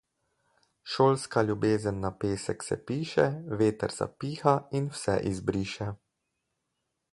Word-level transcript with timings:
Šolska 0.93 1.43
ljubezen 1.49 1.99
na 2.05 2.11
pesek 2.23 2.65
se 2.69 2.77
piše, 2.91 3.27
veter 3.61 3.95
zapiha 3.99 4.57
in 4.81 4.91
vse 4.97 5.21
izbriše. 5.35 5.93